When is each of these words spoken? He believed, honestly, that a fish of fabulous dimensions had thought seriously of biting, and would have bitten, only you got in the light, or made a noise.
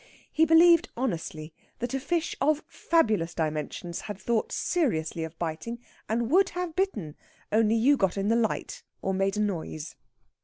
He 0.31 0.45
believed, 0.45 0.89
honestly, 0.97 1.53
that 1.77 1.93
a 1.93 1.99
fish 1.99 2.35
of 2.41 2.63
fabulous 2.67 3.35
dimensions 3.35 4.01
had 4.01 4.17
thought 4.19 4.51
seriously 4.51 5.23
of 5.23 5.37
biting, 5.37 5.77
and 6.09 6.31
would 6.31 6.49
have 6.57 6.75
bitten, 6.75 7.15
only 7.51 7.75
you 7.75 7.97
got 7.97 8.17
in 8.17 8.27
the 8.27 8.35
light, 8.35 8.81
or 9.03 9.13
made 9.13 9.37
a 9.37 9.41
noise. 9.41 9.95